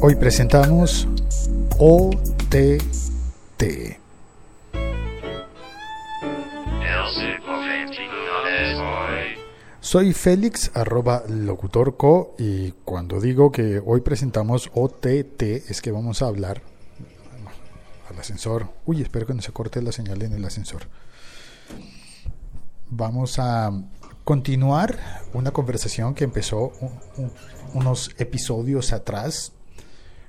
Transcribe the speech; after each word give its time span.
Hoy 0.00 0.14
presentamos 0.14 1.08
OTT. 1.76 2.82
Soy 9.80 10.12
Félix, 10.12 10.70
arroba 10.74 11.24
locutorco, 11.28 12.36
y 12.38 12.70
cuando 12.84 13.20
digo 13.20 13.50
que 13.50 13.82
hoy 13.84 14.00
presentamos 14.02 14.70
OTT 14.72 15.42
es 15.42 15.82
que 15.82 15.90
vamos 15.90 16.22
a 16.22 16.26
hablar 16.26 16.62
al 18.08 18.20
ascensor. 18.20 18.68
Uy, 18.86 19.02
espero 19.02 19.26
que 19.26 19.34
no 19.34 19.42
se 19.42 19.50
corte 19.50 19.82
la 19.82 19.90
señal 19.90 20.22
en 20.22 20.32
el 20.32 20.44
ascensor. 20.44 20.82
Vamos 22.88 23.40
a 23.40 23.72
continuar 24.22 24.96
una 25.34 25.50
conversación 25.50 26.14
que 26.14 26.22
empezó 26.22 26.70
unos 27.74 28.12
episodios 28.18 28.92
atrás 28.92 29.54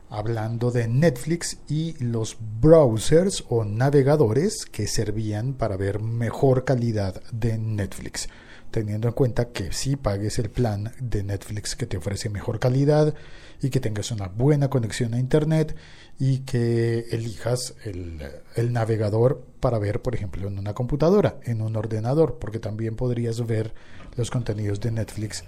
hablando 0.09 0.71
de 0.71 0.87
Netflix 0.87 1.57
y 1.67 1.95
los 2.03 2.37
browsers 2.61 3.43
o 3.49 3.63
navegadores 3.63 4.65
que 4.65 4.87
servían 4.87 5.53
para 5.53 5.77
ver 5.77 6.01
mejor 6.01 6.65
calidad 6.65 7.21
de 7.31 7.57
Netflix 7.57 8.27
teniendo 8.71 9.07
en 9.07 9.13
cuenta 9.13 9.49
que 9.49 9.71
si 9.71 9.95
pagues 9.95 10.39
el 10.39 10.49
plan 10.49 10.93
de 10.99 11.23
Netflix 11.23 11.75
que 11.75 11.85
te 11.85 11.97
ofrece 11.97 12.29
mejor 12.29 12.59
calidad 12.59 13.13
y 13.61 13.69
que 13.69 13.79
tengas 13.79 14.11
una 14.11 14.27
buena 14.27 14.69
conexión 14.69 15.13
a 15.13 15.19
Internet 15.19 15.75
y 16.19 16.39
que 16.39 17.05
elijas 17.11 17.75
el, 17.83 18.21
el, 18.55 18.71
navegador 18.71 19.43
para 19.59 19.79
ver, 19.79 20.01
por 20.01 20.15
ejemplo, 20.15 20.47
en 20.47 20.59
una 20.59 20.73
computadora, 20.73 21.39
en 21.43 21.61
un 21.61 21.75
ordenador, 21.75 22.37
porque 22.39 22.59
también 22.59 22.95
podrías 22.95 23.45
ver 23.45 23.73
los 24.15 24.29
contenidos 24.29 24.79
de 24.79 24.91
Netflix 24.91 25.43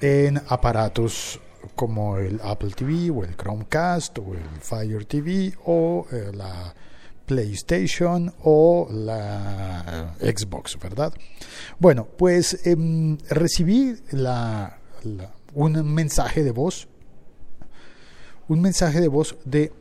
en 0.00 0.40
aparatos 0.48 1.40
como 1.74 2.18
el 2.18 2.40
Apple 2.42 2.70
TV 2.70 3.10
o 3.10 3.24
el 3.24 3.36
Chromecast 3.36 4.18
o 4.18 4.34
el 4.34 4.60
Fire 4.60 5.04
TV 5.04 5.52
o 5.64 6.06
eh, 6.10 6.30
la 6.34 6.74
PlayStation 7.26 8.32
o 8.42 8.88
la 8.90 10.14
Xbox, 10.20 10.78
¿verdad? 10.78 11.12
Bueno, 11.78 12.06
pues 12.06 12.66
em, 12.66 13.16
recibí 13.28 13.94
la, 14.10 14.78
un 15.54 15.94
mensaje 15.94 16.42
de 16.42 16.50
voz, 16.50 16.88
un 18.48 18.60
mensaje 18.60 19.00
de 19.00 19.08
voz 19.08 19.36
de 19.44 19.72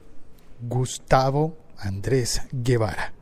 Gustavo 0.62 1.58
Andrés 1.78 2.42
Guevara. 2.52 3.14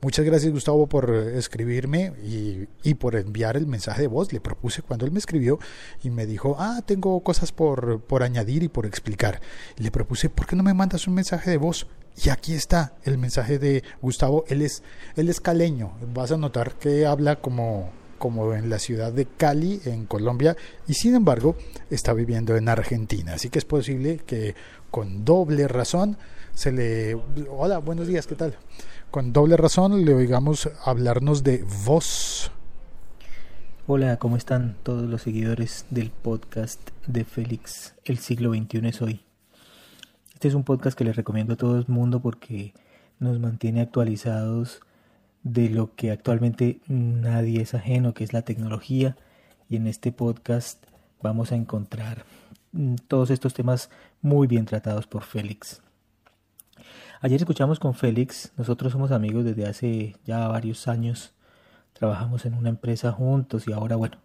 Muchas 0.00 0.24
gracias 0.24 0.52
Gustavo 0.52 0.86
por 0.86 1.10
escribirme 1.10 2.12
y, 2.24 2.94
por 2.94 3.16
enviar 3.16 3.56
el 3.56 3.66
mensaje 3.66 4.02
de 4.02 4.08
voz. 4.08 4.32
Le 4.32 4.40
propuse 4.40 4.82
cuando 4.82 5.06
él 5.06 5.12
me 5.12 5.18
escribió 5.18 5.58
y 6.02 6.10
me 6.10 6.26
dijo, 6.26 6.56
ah, 6.58 6.82
tengo 6.84 7.20
cosas 7.20 7.52
por, 7.52 8.00
por 8.00 8.22
añadir 8.22 8.62
y 8.62 8.68
por 8.68 8.86
explicar. 8.86 9.40
le 9.76 9.90
propuse, 9.90 10.28
¿por 10.28 10.46
qué 10.46 10.56
no 10.56 10.62
me 10.62 10.74
mandas 10.74 11.06
un 11.06 11.14
mensaje 11.14 11.50
de 11.50 11.56
voz? 11.56 11.86
Y 12.24 12.30
aquí 12.30 12.54
está 12.54 12.94
el 13.04 13.16
mensaje 13.16 13.58
de 13.58 13.84
Gustavo. 14.02 14.44
Él 14.48 14.62
es, 14.62 14.82
él 15.16 15.28
es 15.28 15.40
caleño. 15.40 15.92
Vas 16.12 16.32
a 16.32 16.36
notar 16.36 16.74
que 16.74 17.06
habla 17.06 17.36
como, 17.36 17.90
como 18.18 18.54
en 18.54 18.68
la 18.68 18.78
ciudad 18.78 19.12
de 19.12 19.26
Cali, 19.26 19.80
en 19.84 20.06
Colombia, 20.06 20.56
y 20.86 20.94
sin 20.94 21.14
embargo 21.14 21.56
está 21.90 22.12
viviendo 22.12 22.56
en 22.56 22.68
Argentina. 22.68 23.34
Así 23.34 23.48
que 23.50 23.58
es 23.58 23.64
posible 23.64 24.18
que 24.26 24.54
con 24.90 25.24
doble 25.24 25.68
razón 25.68 26.16
se 26.54 26.72
le... 26.72 27.14
Hola, 27.50 27.78
buenos 27.78 28.08
días, 28.08 28.26
¿qué 28.26 28.34
tal? 28.34 28.56
Con 29.10 29.32
doble 29.32 29.56
razón 29.56 30.04
le 30.04 30.14
oigamos 30.14 30.68
hablarnos 30.84 31.42
de 31.42 31.64
voz. 31.84 32.50
Hola, 33.86 34.18
¿cómo 34.18 34.36
están 34.36 34.76
todos 34.82 35.08
los 35.08 35.22
seguidores 35.22 35.86
del 35.88 36.10
podcast 36.10 36.90
de 37.06 37.24
Félix? 37.24 37.94
El 38.04 38.18
siglo 38.18 38.52
XXI 38.52 38.88
es 38.88 39.00
hoy. 39.00 39.22
Este 40.34 40.48
es 40.48 40.54
un 40.54 40.64
podcast 40.64 40.96
que 40.96 41.04
les 41.04 41.16
recomiendo 41.16 41.54
a 41.54 41.56
todo 41.56 41.78
el 41.78 41.86
mundo 41.88 42.20
porque 42.20 42.74
nos 43.18 43.40
mantiene 43.40 43.80
actualizados 43.80 44.80
de 45.42 45.70
lo 45.70 45.94
que 45.94 46.10
actualmente 46.10 46.80
nadie 46.86 47.62
es 47.62 47.72
ajeno, 47.74 48.12
que 48.12 48.24
es 48.24 48.34
la 48.34 48.42
tecnología. 48.42 49.16
Y 49.70 49.76
en 49.76 49.86
este 49.86 50.12
podcast 50.12 50.84
vamos 51.22 51.50
a 51.50 51.56
encontrar 51.56 52.24
mm, 52.72 52.96
todos 53.08 53.30
estos 53.30 53.54
temas 53.54 53.88
muy 54.20 54.46
bien 54.46 54.66
tratados 54.66 55.06
por 55.06 55.22
Félix. 55.22 55.80
Ayer 57.20 57.40
escuchamos 57.40 57.80
con 57.80 57.94
Félix, 57.94 58.52
nosotros 58.56 58.92
somos 58.92 59.10
amigos 59.10 59.44
desde 59.44 59.66
hace 59.66 60.14
ya 60.24 60.46
varios 60.46 60.86
años, 60.86 61.32
trabajamos 61.92 62.46
en 62.46 62.54
una 62.54 62.68
empresa 62.68 63.10
juntos 63.10 63.66
y 63.66 63.72
ahora 63.72 63.96
bueno, 63.96 64.18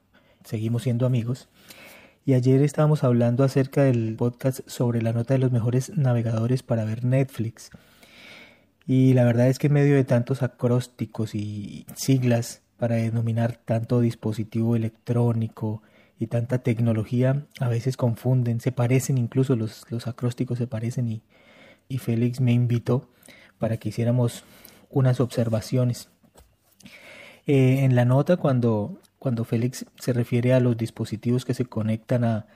seguimos 0.43 0.83
siendo 0.83 1.07
amigos. 1.07 1.49
Y 2.23 2.35
ayer 2.35 2.61
estábamos 2.61 3.03
hablando 3.03 3.43
acerca 3.43 3.81
del 3.81 4.15
podcast 4.15 4.59
sobre 4.67 5.01
la 5.01 5.11
nota 5.11 5.33
de 5.33 5.39
los 5.39 5.51
mejores 5.51 5.89
navegadores 5.97 6.61
para 6.61 6.85
ver 6.85 7.03
Netflix. 7.03 7.71
Y 8.85 9.13
la 9.13 9.23
verdad 9.23 9.47
es 9.47 9.57
que 9.57 9.67
en 9.67 9.73
medio 9.73 9.95
de 9.95 10.03
tantos 10.03 10.43
acrósticos 10.43 11.33
y 11.33 11.87
siglas 11.95 12.61
para 12.77 12.97
denominar 12.97 13.57
tanto 13.65 14.01
dispositivo 14.01 14.75
electrónico 14.75 15.81
y 16.19 16.27
tanta 16.27 16.59
tecnología, 16.59 17.47
a 17.59 17.69
veces 17.69 17.97
confunden, 17.97 18.59
se 18.59 18.71
parecen 18.71 19.17
incluso 19.17 19.55
los, 19.55 19.83
los 19.89 20.05
acrósticos 20.05 20.59
se 20.59 20.67
parecen 20.67 21.07
y, 21.07 21.23
y 21.87 21.97
Félix 21.99 22.41
me 22.41 22.51
invitó 22.51 23.09
para 23.57 23.77
que 23.77 23.89
hiciéramos 23.89 24.43
unas 24.89 25.19
observaciones. 25.19 26.09
Eh, 27.45 27.83
en 27.83 27.95
la 27.95 28.05
nota, 28.05 28.37
cuando, 28.37 28.99
cuando 29.19 29.43
Félix 29.43 29.85
se 29.99 30.13
refiere 30.13 30.53
a 30.53 30.59
los 30.59 30.77
dispositivos 30.77 31.45
que 31.45 31.53
se 31.53 31.65
conectan 31.65 32.23
a, 32.23 32.47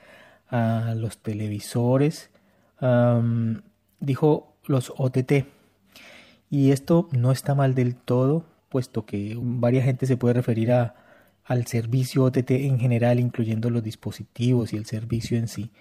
a 0.50 0.96
los 0.96 1.18
televisores, 1.18 2.30
dijo 4.00 4.54
los 4.66 4.94
OTT. 4.96 5.46
Y 6.50 6.72
esto 6.72 7.10
no 7.12 7.32
está 7.32 7.56
mal 7.56 7.76
del 7.76 7.96
todo, 7.96 8.46
puesto 8.70 9.06
que 9.06 9.36
varias 9.40 9.86
gente 9.86 10.06
se 10.06 10.18
puede 10.18 10.36
referir 10.36 10.72
a, 10.72 10.96
al 11.44 11.66
servicio 11.68 12.24
OTT 12.24 12.52
en 12.52 12.80
general, 12.80 13.20
incluyendo 13.20 13.70
los 13.70 13.84
dispositivos 13.84 14.74
y 14.74 14.78
el 14.78 14.86
servicio 14.86 15.38
en 15.38 15.48
sí. 15.48 15.72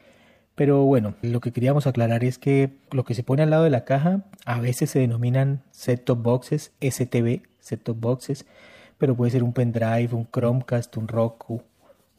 Pero 0.56 0.84
bueno, 0.84 1.14
lo 1.20 1.40
que 1.40 1.52
queríamos 1.52 1.86
aclarar 1.86 2.24
es 2.24 2.38
que 2.38 2.70
lo 2.90 3.04
que 3.04 3.14
se 3.14 3.22
pone 3.22 3.42
al 3.42 3.50
lado 3.50 3.64
de 3.64 3.70
la 3.70 3.84
caja 3.84 4.24
a 4.46 4.58
veces 4.58 4.90
se 4.90 4.98
denominan 4.98 5.62
set-top 5.70 6.22
boxes, 6.22 6.72
STB, 6.80 7.42
set-top 7.60 8.00
boxes, 8.00 8.46
pero 8.96 9.14
puede 9.14 9.30
ser 9.30 9.42
un 9.42 9.52
pendrive, 9.52 10.08
un 10.12 10.26
Chromecast, 10.26 10.96
un 10.96 11.08
Roku, 11.08 11.62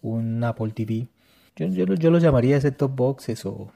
un 0.04 0.44
Apple 0.44 0.72
TV. 0.72 1.08
Yo, 1.56 1.88
los 1.88 2.22
llamaría 2.22 2.62
set-top 2.62 2.96
boxes 2.96 3.44
o, 3.48 3.72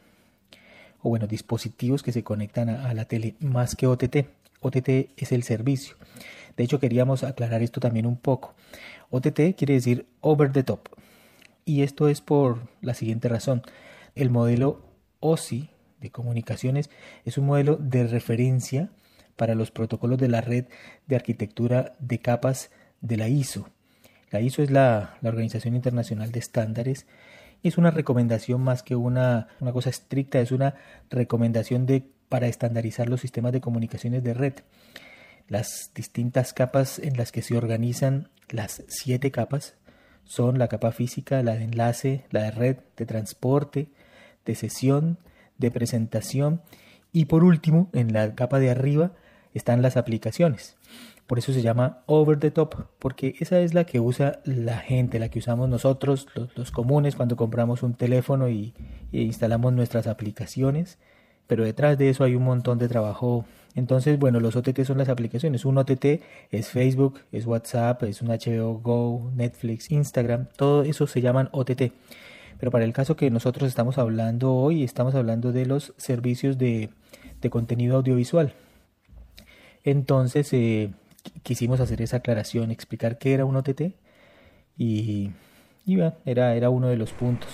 o, 1.02 1.10
bueno, 1.10 1.26
dispositivos 1.26 2.04
que 2.04 2.12
se 2.12 2.24
conectan 2.24 2.70
a, 2.70 2.88
a 2.88 2.94
la 2.94 3.06
tele 3.06 3.34
más 3.40 3.76
que 3.76 3.88
OTT. 3.88 4.28
OTT 4.60 5.10
es 5.18 5.32
el 5.32 5.42
servicio. 5.42 5.96
De 6.56 6.64
hecho, 6.64 6.80
queríamos 6.80 7.24
aclarar 7.24 7.64
esto 7.64 7.80
también 7.80 8.06
un 8.06 8.18
poco. 8.18 8.54
OTT 9.10 9.56
quiere 9.58 9.74
decir 9.74 10.06
over 10.22 10.52
the 10.52 10.62
top. 10.62 10.82
Y 11.66 11.82
esto 11.82 12.08
es 12.10 12.22
por 12.22 12.60
la 12.82 12.94
siguiente 12.94 13.28
razón. 13.28 13.64
El 14.16 14.30
modelo 14.30 14.86
OSI 15.20 15.70
de 16.00 16.12
comunicaciones 16.12 16.90
es 17.26 17.38
un 17.38 17.46
modelo 17.46 17.78
de 17.78 18.08
referencia 18.08 18.90
para 19.36 19.56
los 19.56 19.72
protocolos 19.72 20.18
de 20.20 20.28
la 20.28 20.42
red 20.42 20.66
de 21.08 21.16
arquitectura 21.16 21.94
de 22.00 22.20
capas 22.20 22.72
de 23.02 23.18
la 23.18 23.30
ISO. 23.30 23.70
La 24.30 24.42
ISO 24.42 24.64
es 24.64 24.72
la, 24.72 25.18
Organización 25.24 25.76
Internacional 25.76 26.32
de 26.32 26.40
Estándares 26.40 27.06
y 27.62 27.68
es 27.68 27.78
una 27.78 27.92
recomendación 27.92 28.62
más 28.62 28.84
que 28.84 28.96
una, 28.96 29.48
una 29.60 29.72
cosa 29.72 29.90
estricta, 29.90 30.40
es 30.40 30.52
una 30.52 30.76
recomendación 31.10 31.86
de, 31.86 32.04
para 32.30 32.48
estandarizar 32.48 33.10
los 33.10 33.22
sistemas 33.22 33.52
de 33.52 33.62
comunicaciones 33.62 34.24
de 34.24 34.34
red. 34.34 34.54
Las 35.48 35.92
distintas 35.94 36.54
capas 36.54 36.98
en 36.98 37.18
las 37.18 37.32
que 37.32 37.42
se 37.42 37.58
organizan 37.58 38.30
las 38.50 38.84
siete 38.88 39.32
capas 39.32 39.76
son 40.24 40.60
la 40.60 40.70
capa 40.70 40.92
física, 40.92 41.44
la 41.44 41.56
de 41.56 41.66
enlace, 41.66 42.26
la 42.30 42.44
de 42.44 42.52
red, 42.52 42.78
de 42.96 43.06
transporte, 43.06 43.90
de 44.46 44.56
sesión, 44.56 45.18
de 45.58 45.72
presentación 45.72 46.62
y 47.14 47.26
por 47.26 47.44
último, 47.44 47.90
en 47.94 48.14
la 48.14 48.36
capa 48.36 48.60
de 48.60 48.70
arriba 48.70 49.12
están 49.54 49.82
las 49.82 49.98
aplicaciones. 49.98 50.78
Por 51.28 51.40
eso 51.40 51.54
se 51.54 51.62
llama 51.62 52.00
over 52.08 52.40
the 52.40 52.52
top, 52.52 52.76
porque 53.00 53.36
esa 53.40 53.60
es 53.60 53.74
la 53.74 53.86
que 53.86 54.00
usa 54.00 54.40
la 54.44 54.78
gente, 54.78 55.20
la 55.20 55.30
que 55.30 55.40
usamos 55.40 55.70
nosotros, 55.70 56.28
los, 56.56 56.72
comunes, 56.72 57.16
cuando 57.16 57.36
compramos 57.36 57.84
un 57.84 57.94
teléfono 57.94 58.50
y, 58.50 58.74
instalamos 59.12 59.74
nuestras 59.74 60.08
aplicaciones. 60.08 60.98
Pero 61.48 61.64
detrás 61.66 61.98
de 61.98 62.10
eso 62.10 62.24
hay 62.24 62.36
un 62.36 62.44
montón 62.44 62.80
de 62.80 62.88
trabajo. 62.88 63.46
Entonces, 63.76 64.20
bueno, 64.20 64.40
los 64.40 64.56
OTT 64.56 64.84
son 64.84 64.98
las 64.98 65.10
aplicaciones. 65.10 65.66
Un 65.66 65.78
OTT 65.78 66.22
es 66.52 66.70
Facebook, 66.70 67.20
es 67.32 67.46
WhatsApp, 67.46 68.04
es 68.04 68.22
un 68.22 68.30
HBO 68.30 68.80
Go, 68.80 69.32
Netflix, 69.36 69.92
Instagram. 69.92 70.48
Todo 70.56 70.84
eso 70.84 71.08
se 71.08 71.22
llaman 71.22 71.50
OTT. 71.52 71.94
Pero 72.62 72.70
para 72.70 72.86
el 72.86 72.94
caso 72.94 73.16
que 73.16 73.32
nosotros 73.32 73.68
estamos 73.68 73.98
hablando 73.98 74.54
hoy, 74.54 74.84
estamos 74.84 75.16
hablando 75.16 75.52
de 75.52 75.66
los 75.66 75.96
servicios 75.98 76.60
de, 76.60 76.92
contenido 77.50 77.96
audiovisual. 77.98 78.54
Entonces, 79.84 80.54
eh, 80.54 80.92
quisimos 81.42 81.80
hacer 81.80 82.04
esa 82.04 82.18
aclaración, 82.18 82.70
explicar 82.70 83.18
qué 83.18 83.34
era 83.34 83.46
un 83.46 83.56
OTT 83.56 83.96
y, 84.78 85.32
y 85.88 86.00
era, 86.24 86.56
era 86.56 86.70
uno 86.70 86.90
de 86.90 86.98
los 86.98 87.14
puntos. 87.14 87.50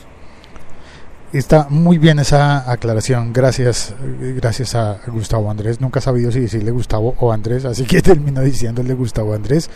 Está 1.34 1.68
muy 1.70 1.98
bien 1.98 2.20
esa 2.20 2.72
aclaración. 2.72 3.34
Gracias, 3.34 3.94
gracias 4.38 4.76
a 4.76 5.00
Gustavo 5.08 5.52
Andrés. 5.52 5.82
Nunca 5.82 6.00
he 6.00 6.02
sabido 6.02 6.32
si 6.32 6.40
decirle 6.40 6.72
Gustavo 6.72 7.16
o 7.20 7.34
Andrés, 7.34 7.66
así 7.66 7.84
que 7.84 8.02
termino 8.04 8.40
diciéndole 8.42 8.94
Gustavo 8.94 9.34
Andrés, 9.34 9.70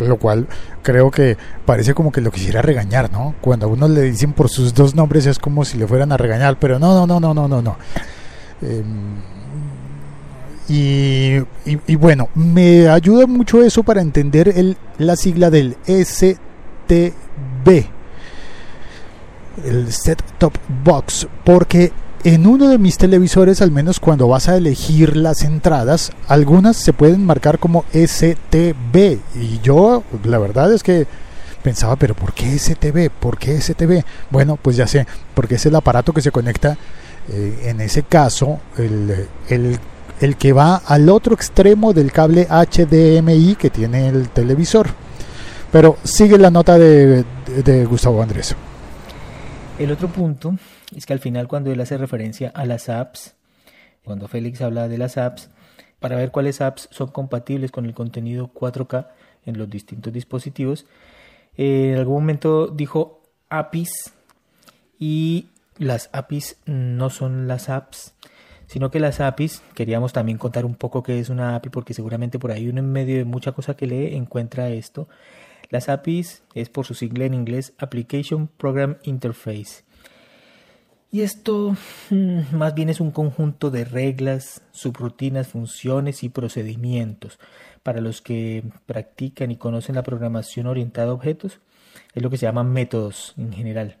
lo 0.00 0.16
cual 0.16 0.48
creo 0.82 1.12
que 1.12 1.36
parece 1.64 1.94
como 1.94 2.10
que 2.10 2.20
lo 2.20 2.32
quisiera 2.32 2.62
regañar, 2.62 3.12
¿no? 3.12 3.36
Cuando 3.40 3.66
a 3.66 3.68
uno 3.68 3.86
le 3.86 4.02
dicen 4.02 4.32
por 4.32 4.48
sus 4.48 4.74
dos 4.74 4.96
nombres 4.96 5.26
es 5.26 5.38
como 5.38 5.64
si 5.64 5.78
le 5.78 5.86
fueran 5.86 6.10
a 6.10 6.16
regañar, 6.16 6.58
pero 6.58 6.80
no, 6.80 6.92
no, 6.94 7.06
no, 7.06 7.20
no, 7.20 7.32
no, 7.32 7.46
no, 7.46 7.62
no. 7.62 7.76
Em, 8.60 9.22
y, 10.68 11.36
y, 11.64 11.94
bueno, 11.94 12.28
me 12.34 12.88
ayuda 12.88 13.26
mucho 13.26 13.62
eso 13.62 13.84
para 13.84 14.02
entender 14.02 14.48
el, 14.48 14.76
la 14.98 15.16
sigla 15.16 15.48
del 15.48 15.76
STB 15.86 16.38
el 19.64 19.92
set 19.92 20.22
top 20.38 20.54
box 20.84 21.26
porque 21.44 21.92
en 22.24 22.46
uno 22.46 22.68
de 22.68 22.78
mis 22.78 22.98
televisores, 22.98 23.62
al 23.62 23.70
menos 23.70 24.00
cuando 24.00 24.28
vas 24.28 24.48
a 24.48 24.56
elegir 24.56 25.16
las 25.16 25.42
entradas, 25.42 26.12
algunas 26.26 26.76
se 26.76 26.92
pueden 26.92 27.24
marcar 27.24 27.58
como 27.58 27.84
STB. 27.92 29.18
Y 29.36 29.60
yo, 29.62 30.02
la 30.24 30.38
verdad 30.38 30.72
es 30.72 30.82
que 30.82 31.06
pensaba, 31.62 31.96
pero 31.96 32.14
¿por 32.14 32.32
qué 32.32 32.58
STB? 32.58 33.10
¿Por 33.10 33.38
qué 33.38 33.60
STB? 33.60 34.02
Bueno, 34.30 34.58
pues 34.60 34.76
ya 34.76 34.86
sé, 34.86 35.06
porque 35.34 35.56
es 35.56 35.66
el 35.66 35.76
aparato 35.76 36.12
que 36.12 36.22
se 36.22 36.32
conecta, 36.32 36.76
eh, 37.28 37.66
en 37.66 37.80
ese 37.80 38.02
caso, 38.02 38.60
el, 38.76 39.28
el, 39.48 39.78
el 40.20 40.36
que 40.36 40.52
va 40.52 40.76
al 40.76 41.08
otro 41.10 41.34
extremo 41.34 41.92
del 41.92 42.10
cable 42.10 42.48
HDMI 42.48 43.54
que 43.54 43.70
tiene 43.70 44.08
el 44.08 44.28
televisor. 44.30 44.88
Pero 45.70 45.98
sigue 46.02 46.38
la 46.38 46.50
nota 46.50 46.78
de, 46.78 47.24
de 47.64 47.84
Gustavo 47.84 48.22
Andrés. 48.22 48.56
El 49.78 49.92
otro 49.92 50.08
punto 50.08 50.56
es 50.96 51.06
que 51.06 51.12
al 51.12 51.20
final 51.20 51.46
cuando 51.46 51.70
él 51.70 51.80
hace 51.80 51.96
referencia 51.96 52.50
a 52.52 52.66
las 52.66 52.88
apps, 52.88 53.36
cuando 54.04 54.26
Félix 54.26 54.60
habla 54.60 54.88
de 54.88 54.98
las 54.98 55.16
apps, 55.16 55.50
para 56.00 56.16
ver 56.16 56.32
cuáles 56.32 56.60
apps 56.60 56.88
son 56.90 57.08
compatibles 57.12 57.70
con 57.70 57.86
el 57.86 57.94
contenido 57.94 58.50
4K 58.52 59.06
en 59.46 59.56
los 59.56 59.70
distintos 59.70 60.12
dispositivos, 60.12 60.84
eh, 61.56 61.92
en 61.92 61.98
algún 61.98 62.16
momento 62.16 62.66
dijo 62.66 63.22
APIs 63.50 64.12
y 64.98 65.46
las 65.78 66.10
APIs 66.12 66.56
no 66.66 67.08
son 67.08 67.46
las 67.46 67.68
apps, 67.68 68.14
sino 68.66 68.90
que 68.90 68.98
las 68.98 69.20
APIs, 69.20 69.62
queríamos 69.74 70.12
también 70.12 70.38
contar 70.38 70.64
un 70.64 70.74
poco 70.74 71.04
qué 71.04 71.20
es 71.20 71.28
una 71.28 71.54
API 71.54 71.70
porque 71.70 71.94
seguramente 71.94 72.40
por 72.40 72.50
ahí 72.50 72.68
uno 72.68 72.80
en 72.80 72.90
medio 72.90 73.16
de 73.16 73.24
mucha 73.24 73.52
cosa 73.52 73.76
que 73.76 73.86
lee 73.86 74.16
encuentra 74.16 74.70
esto. 74.70 75.08
Las 75.70 75.88
APIs 75.88 76.42
es 76.54 76.68
por 76.70 76.86
su 76.86 76.94
sigla 76.94 77.26
en 77.26 77.34
inglés 77.34 77.74
Application 77.78 78.48
Program 78.48 78.96
Interface. 79.02 79.84
Y 81.10 81.22
esto 81.22 81.76
mm, 82.10 82.54
más 82.54 82.74
bien 82.74 82.88
es 82.88 83.00
un 83.00 83.10
conjunto 83.10 83.70
de 83.70 83.84
reglas, 83.84 84.62
subrutinas, 84.72 85.48
funciones 85.48 86.22
y 86.22 86.28
procedimientos. 86.28 87.38
Para 87.82 88.00
los 88.00 88.20
que 88.20 88.62
practican 88.86 89.50
y 89.50 89.56
conocen 89.56 89.94
la 89.94 90.02
programación 90.02 90.66
orientada 90.66 91.10
a 91.10 91.14
objetos, 91.14 91.60
es 92.14 92.22
lo 92.22 92.30
que 92.30 92.36
se 92.36 92.46
llaman 92.46 92.72
métodos 92.72 93.34
en 93.36 93.52
general. 93.52 93.98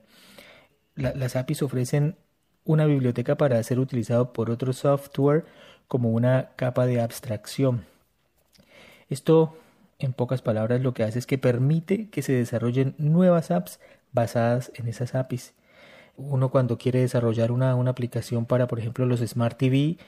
las 0.94 1.36
APIs 1.36 1.62
ofrecen 1.62 2.16
una 2.64 2.84
biblioteca 2.84 3.36
para 3.36 3.62
ser 3.62 3.78
utilizado 3.78 4.32
por 4.32 4.50
otro 4.50 4.72
software 4.72 5.46
como 5.86 6.10
una 6.10 6.50
capa 6.56 6.86
de 6.86 7.00
abstracción. 7.00 7.86
Esto 9.08 9.56
en 9.98 10.12
pocas 10.12 10.42
palabras, 10.42 10.80
lo 10.80 10.94
que 10.94 11.02
hace 11.02 11.18
es 11.18 11.26
que 11.26 11.38
permite 11.38 12.08
que 12.10 12.22
se 12.22 12.32
desarrollen 12.32 12.94
nuevas 12.98 13.50
apps 13.50 13.80
basadas 14.12 14.70
en 14.74 14.88
esas 14.88 15.14
APIs. 15.14 15.54
Uno 16.16 16.50
cuando 16.50 16.78
quiere 16.78 17.00
desarrollar 17.00 17.52
una, 17.52 17.72
aplicación 17.72 18.46
para, 18.46 18.66
por 18.66 18.78
ejemplo, 18.78 19.06
los 19.06 19.20
Smart 19.20 19.58
TV, 19.58 19.98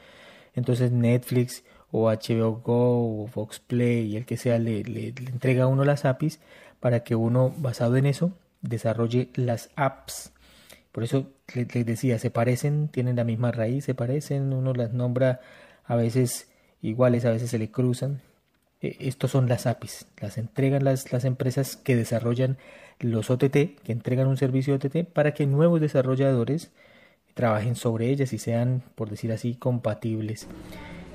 entonces 0.54 0.92
Netflix 0.92 1.64
o 1.92 2.08
HBO 2.08 2.60
Go 2.62 3.22
o 3.24 3.26
Fox 3.26 3.60
Play 3.60 4.12
y 4.12 4.16
el 4.16 4.26
que 4.26 4.36
sea 4.36 4.58
le, 4.58 4.82
le, 4.84 5.08
entrega 5.08 5.64
a 5.64 5.66
uno 5.66 5.84
las 5.84 6.04
APIs 6.04 6.40
para 6.80 7.00
que 7.04 7.14
uno, 7.16 7.52
basado 7.58 7.96
en 7.96 8.06
eso, 8.06 8.32
desarrolle 8.62 9.30
las 9.34 9.70
apps. 9.76 10.32
Por 10.92 11.04
eso 11.04 11.30
les 11.54 11.86
decía, 11.86 12.18
se 12.18 12.30
parecen, 12.30 12.88
tienen 12.88 13.16
la 13.16 13.24
misma 13.24 13.52
raíz, 13.52 13.84
se 13.84 13.94
parecen, 13.94 14.52
uno 14.52 14.72
las 14.72 14.92
nombra 14.92 15.40
a 15.84 15.96
veces 15.96 16.48
iguales, 16.82 17.24
a 17.24 17.30
veces 17.30 17.50
se 17.50 17.58
le 17.58 17.70
cruzan, 17.70 18.20
estos 18.80 19.30
son 19.30 19.48
las 19.48 19.66
APIs, 19.66 20.06
las 20.20 20.38
entregan 20.38 20.84
las, 20.84 21.12
las 21.12 21.24
empresas 21.24 21.76
que 21.76 21.96
desarrollan 21.96 22.56
los 22.98 23.30
OTT, 23.30 23.52
que 23.82 23.92
entregan 23.92 24.26
un 24.26 24.36
servicio 24.36 24.74
OTT 24.74 25.04
para 25.04 25.34
que 25.34 25.46
nuevos 25.46 25.80
desarrolladores 25.80 26.70
trabajen 27.34 27.76
sobre 27.76 28.08
ellas 28.10 28.32
y 28.32 28.38
sean, 28.38 28.82
por 28.94 29.10
decir 29.10 29.32
así, 29.32 29.54
compatibles. 29.54 30.46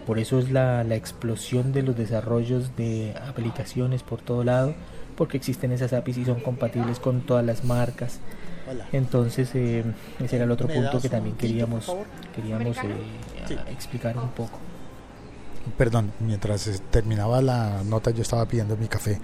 Por 0.06 0.20
eso 0.20 0.38
es 0.38 0.52
la, 0.52 0.84
la 0.84 0.96
explosión 0.96 1.74
de 1.74 1.82
los 1.82 1.98
desarrollos 1.98 2.76
de 2.76 3.16
aplicaciones 3.28 4.04
por 4.04 4.22
todo 4.22 4.44
lado, 4.44 4.76
porque 5.16 5.38
existen 5.38 5.72
esas 5.72 5.94
APIs 5.94 6.18
y 6.18 6.26
son 6.26 6.42
compatibles 6.42 7.00
con 7.00 7.22
todas 7.22 7.44
las 7.44 7.64
marcas. 7.64 8.20
Entonces, 8.92 9.54
eh, 9.56 9.84
ese 10.24 10.36
era 10.36 10.46
el 10.46 10.52
otro 10.52 10.68
punto 10.68 11.00
que 11.00 11.10
también 11.10 11.36
queríamos, 11.36 11.92
queríamos 12.36 12.78
eh, 12.78 13.58
explicar 13.72 14.18
un 14.18 14.30
poco 14.30 14.60
perdón, 15.78 16.12
mientras 16.20 16.70
terminaba 16.92 17.42
la 17.42 17.84
nota 17.84 18.12
yo 18.12 18.22
estaba 18.22 18.46
pidiendo 18.46 18.78
mi 18.78 18.88
café, 18.88 19.20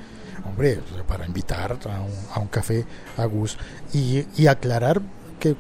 hombre, 0.45 0.79
para 1.07 1.25
invitar 1.25 1.77
a 2.33 2.39
un, 2.39 2.47
café 2.47 2.85
a 3.17 3.25
Gus 3.25 3.57
y, 3.93 4.25
y, 4.35 4.47
aclarar 4.47 5.01
que 5.39 5.55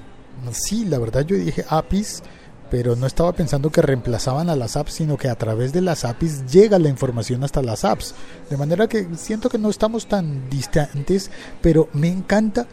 sí, 0.51 0.85
la 0.85 0.99
verdad 0.99 1.21
yo 1.25 1.35
dije 1.35 1.65
APIs, 1.69 2.23
pero 2.71 2.95
no 2.95 3.05
estaba 3.05 3.33
pensando 3.33 3.69
que 3.69 3.81
reemplazaban 3.81 4.49
a 4.49 4.55
las 4.55 4.77
apps, 4.77 4.93
sino 4.93 5.17
que 5.17 5.27
a 5.27 5.35
través 5.35 5.73
de 5.73 5.81
las 5.81 6.05
APIs 6.05 6.49
llega 6.49 6.79
la 6.79 6.87
información 6.87 7.43
hasta 7.43 7.61
las 7.61 7.83
apps. 7.83 8.15
De 8.49 8.55
manera 8.55 8.87
que 8.87 9.09
siento 9.17 9.49
que 9.49 9.57
no 9.57 9.69
estamos 9.69 10.07
tan 10.07 10.49
distantes, 10.49 11.29
pero 11.61 11.89
me 11.91 12.07
encanta 12.07 12.67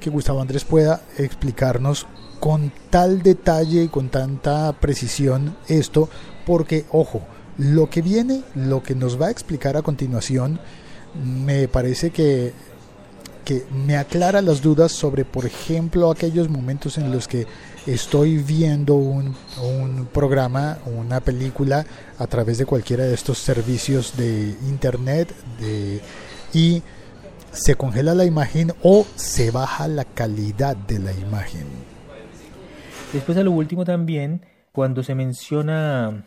que 0.00 0.10
Gustavo 0.10 0.40
Andrés 0.40 0.64
pueda 0.64 1.00
explicarnos 1.16 2.08
con 2.40 2.72
tal 2.90 3.22
detalle 3.22 3.84
y 3.84 3.88
con 3.88 4.08
tanta 4.08 4.72
precisión 4.80 5.56
esto, 5.68 6.08
porque, 6.44 6.84
ojo, 6.90 7.22
lo 7.58 7.88
que 7.88 8.02
viene, 8.02 8.42
lo 8.54 8.82
que 8.82 8.94
nos 8.94 9.20
va 9.20 9.26
a 9.26 9.30
explicar 9.30 9.76
a 9.76 9.82
continuación, 9.82 10.60
me 11.24 11.68
parece 11.68 12.10
que, 12.10 12.52
que 13.44 13.64
me 13.72 13.96
aclara 13.96 14.42
las 14.42 14.60
dudas 14.60 14.92
sobre, 14.92 15.24
por 15.24 15.46
ejemplo, 15.46 16.10
aquellos 16.10 16.48
momentos 16.48 16.98
en 16.98 17.10
los 17.10 17.26
que 17.26 17.46
estoy 17.86 18.38
viendo 18.38 18.96
un, 18.96 19.34
un 19.62 20.06
programa, 20.12 20.78
una 20.86 21.20
película 21.20 21.86
a 22.18 22.26
través 22.26 22.58
de 22.58 22.66
cualquiera 22.66 23.04
de 23.04 23.14
estos 23.14 23.38
servicios 23.38 24.16
de 24.16 24.54
internet 24.68 25.32
de, 25.60 26.00
y 26.52 26.82
se 27.52 27.74
congela 27.74 28.14
la 28.14 28.24
imagen 28.24 28.72
o 28.82 29.06
se 29.14 29.50
baja 29.50 29.88
la 29.88 30.04
calidad 30.04 30.76
de 30.76 30.98
la 30.98 31.12
imagen. 31.12 31.66
Después 33.12 33.38
a 33.38 33.42
lo 33.42 33.52
último 33.52 33.84
también, 33.84 34.42
cuando 34.72 35.02
se 35.02 35.14
menciona 35.14 36.24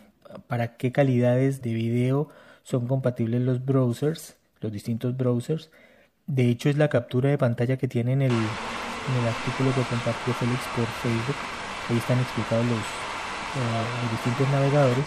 para 0.47 0.77
qué 0.77 0.91
calidades 0.91 1.61
de 1.61 1.73
video 1.73 2.29
son 2.63 2.87
compatibles 2.87 3.41
los 3.41 3.65
browsers, 3.65 4.37
los 4.61 4.71
distintos 4.71 5.17
browsers. 5.17 5.71
De 6.27 6.49
hecho, 6.49 6.69
es 6.69 6.77
la 6.77 6.89
captura 6.89 7.29
de 7.29 7.37
pantalla 7.37 7.77
que 7.77 7.87
tiene 7.87 8.13
en 8.13 8.21
el, 8.21 8.31
en 8.31 9.21
el 9.21 9.27
artículo 9.27 9.73
que 9.73 9.81
compartió 9.83 10.33
Félix 10.33 10.59
por 10.75 10.85
Facebook. 10.85 11.35
Ahí 11.89 11.97
están 11.97 12.19
explicados 12.19 12.65
los, 12.65 12.77
eh, 12.77 14.11
distintos 14.11 14.49
navegadores. 14.49 15.05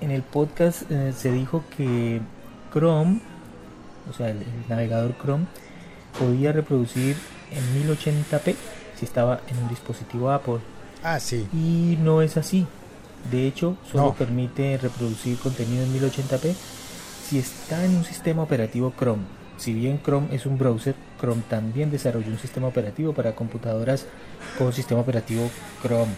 En 0.00 0.10
el 0.10 0.22
podcast 0.22 0.90
eh, 0.90 1.12
se 1.14 1.32
dijo 1.32 1.64
que 1.76 2.20
Chrome, 2.72 3.20
o 4.08 4.12
sea, 4.12 4.30
el, 4.30 4.38
el 4.38 4.68
navegador 4.68 5.14
Chrome, 5.18 5.46
podía 6.18 6.52
reproducir 6.52 7.16
en 7.50 7.88
1080p 7.88 8.54
si 8.96 9.04
estaba 9.04 9.40
en 9.48 9.58
un 9.58 9.68
dispositivo 9.68 10.30
Apple. 10.30 10.58
Ah, 11.02 11.20
sí. 11.20 11.46
Y 11.52 11.98
no 12.00 12.22
es 12.22 12.36
así. 12.36 12.66
De 13.30 13.46
hecho, 13.46 13.76
solo 13.90 14.14
permite 14.14 14.78
reproducir 14.78 15.38
contenido 15.38 15.84
en 15.84 15.92
1080p 15.94 16.54
si 17.26 17.38
está 17.38 17.84
en 17.84 17.96
un 17.96 18.04
sistema 18.04 18.42
operativo 18.42 18.92
Chrome. 18.96 19.22
Si 19.56 19.72
bien 19.72 20.00
Chrome 20.02 20.28
es 20.32 20.46
un 20.46 20.58
browser, 20.58 20.94
Chrome 21.18 21.42
también 21.48 21.90
desarrolló 21.90 22.28
un 22.28 22.38
sistema 22.38 22.68
operativo 22.68 23.12
para 23.14 23.34
computadoras 23.34 24.06
con 24.58 24.72
sistema 24.72 25.00
operativo 25.00 25.50
Chrome. 25.82 26.12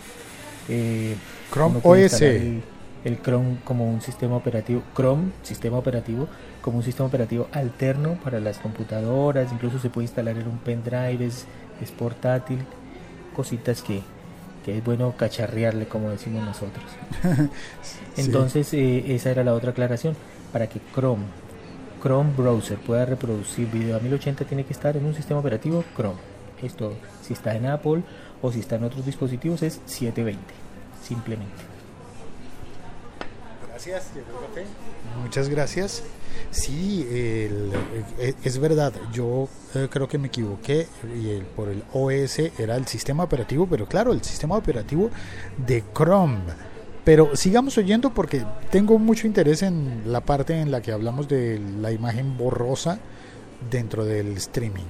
Eh, 0.69 1.17
Chrome 1.51 1.81
OS. 1.83 2.21
El, 2.21 2.63
el, 3.05 3.23
Chrome 3.23 3.59
como 3.65 3.89
un 3.91 4.03
sistema 4.03 4.37
operativo, 4.37 4.83
Chrome, 4.95 5.31
sistema 5.43 5.79
operativo, 5.79 6.29
como 6.61 6.79
un 6.79 6.83
sistema 6.83 7.07
operativo 7.07 7.49
alterno 7.53 8.19
para 8.23 8.41
las 8.41 8.59
computadoras. 8.59 9.51
Incluso 9.53 9.79
se 9.79 9.89
puede 9.89 10.07
instalar 10.07 10.37
en 10.37 10.49
un 10.49 10.59
pendrive, 10.59 11.25
es 11.25 11.47
portátil, 11.97 12.59
cositas 13.35 13.83
que, 13.83 14.03
es 14.71 14.85
bueno 14.85 15.15
cacharrearle, 15.17 15.87
como 15.87 16.11
decimos 16.11 16.45
nosotros. 16.45 16.85
Entonces, 18.17 18.73
eh, 18.75 19.15
esa 19.15 19.31
era 19.31 19.45
la 19.45 19.55
otra 19.55 19.71
aclaración. 19.71 20.17
Para 20.53 20.67
que 20.67 20.81
Chrome, 20.95 21.25
Chrome 22.03 22.33
Browser 22.37 22.79
pueda 22.79 23.05
reproducir 23.05 23.71
video 23.71 23.97
a 23.97 24.01
1080, 24.01 24.45
tiene 24.45 24.65
que 24.65 24.73
estar 24.73 24.97
en 24.97 25.05
un 25.05 25.15
sistema 25.15 25.41
operativo 25.41 25.85
Chrome. 25.97 26.19
Esto, 26.63 26.95
si 27.23 27.35
está 27.35 27.55
en 27.55 27.67
Apple 27.67 28.03
o 28.43 28.51
si 28.51 28.61
está 28.61 28.77
en 28.77 28.85
otros 28.85 29.05
dispositivos, 29.05 29.63
es 29.63 29.81
720, 29.85 30.43
simplemente. 31.03 31.78
Gracias, 33.79 34.11
Muchas 35.23 35.49
gracias. 35.49 36.03
Sí, 36.51 37.07
el, 37.09 37.71
e, 38.19 38.35
es 38.43 38.59
verdad, 38.59 38.93
yo 39.13 39.49
eh, 39.73 39.87
creo 39.89 40.09
que 40.09 40.19
me 40.19 40.27
equivoqué 40.27 40.89
y 41.17 41.29
el, 41.29 41.45
por 41.45 41.69
el 41.69 41.85
OS 41.93 42.41
era 42.59 42.75
el 42.75 42.89
sistema 42.89 43.23
operativo, 43.23 43.69
pero 43.71 43.87
claro, 43.87 44.13
el 44.13 44.21
sistema 44.25 44.57
operativo 44.57 45.11
de 45.65 45.85
Chrome. 45.95 46.41
Pero 47.05 47.37
sigamos 47.37 47.79
oyendo 47.79 48.13
porque 48.13 48.45
tengo 48.73 48.99
mucho 48.99 49.29
interés 49.29 49.63
en 49.63 50.11
la 50.11 50.23
parte 50.23 50.61
en 50.61 50.73
la 50.73 50.83
que 50.83 50.91
hablamos 50.91 51.29
de 51.29 51.61
la 51.81 51.93
imagen 51.93 52.37
borrosa 52.37 52.99
dentro 53.71 54.05
del 54.05 54.37
streaming. 54.39 54.87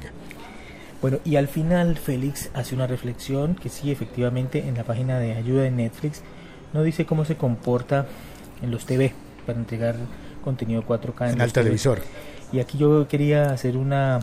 Bueno, 1.02 1.18
y 1.26 1.36
al 1.36 1.48
final 1.48 1.98
Félix 1.98 2.48
hace 2.54 2.74
una 2.74 2.86
reflexión 2.86 3.54
que 3.54 3.68
sí, 3.68 3.92
efectivamente, 3.92 4.66
en 4.66 4.76
la 4.76 4.84
página 4.84 5.18
de 5.18 5.34
ayuda 5.34 5.64
de 5.64 5.72
Netflix 5.72 6.22
no 6.72 6.82
dice 6.82 7.04
cómo 7.04 7.26
se 7.26 7.36
comporta 7.36 8.06
en 8.62 8.70
los 8.70 8.86
TV 8.86 9.12
para 9.46 9.58
entregar 9.58 9.96
contenido 10.44 10.82
4K 10.82 11.32
en, 11.32 11.40
el 11.40 11.52
televisor. 11.52 12.00
Y 12.52 12.60
aquí 12.60 12.78
yo 12.78 13.06
quería 13.08 13.50
hacer 13.50 13.76
una 13.76 14.20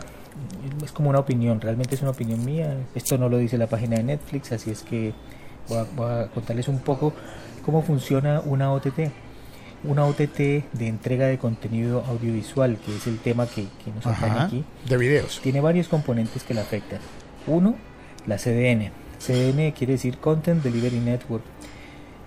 es 0.84 0.92
como 0.92 1.10
una 1.10 1.20
opinión, 1.20 1.62
realmente 1.62 1.96
es 1.96 2.02
una 2.02 2.12
opinión 2.12 2.44
mía. 2.44 2.76
Esto 2.94 3.18
no 3.18 3.30
lo 3.30 3.38
dice 3.38 3.58
la 3.58 3.68
página 3.68 3.98
de 3.98 4.04
Netflix, 4.04 4.52
así 4.52 4.72
es 4.72 4.84
que 4.84 5.14
voy 5.68 5.80
a, 6.10 6.28
contarles 6.28 6.68
un 6.68 6.80
poco 6.80 7.14
cómo 7.64 7.82
funciona 7.82 8.42
una 8.42 8.72
OTT. 8.72 9.12
Una 9.84 10.06
OTT 10.06 10.38
de 10.38 10.88
entrega 10.88 11.28
de 11.28 11.38
contenido 11.38 12.04
audiovisual, 12.08 12.78
que 12.78 12.96
es 12.96 13.06
el 13.06 13.20
tema 13.20 13.46
que, 13.46 13.68
nos 13.94 14.06
acompaña 14.06 14.46
aquí. 14.46 14.64
De 14.90 14.98
videos. 14.98 15.40
Tiene 15.42 15.62
varios 15.62 15.88
componentes 15.88 16.44
que 16.44 16.56
la 16.56 16.62
afectan. 16.62 17.00
Uno, 17.46 17.76
la 18.26 18.38
CDN. 18.38 18.92
CDN 19.20 19.72
quiere 19.74 19.94
decir 19.94 20.18
Content 20.18 20.64
Delivery 20.64 21.00
Network. 21.00 21.44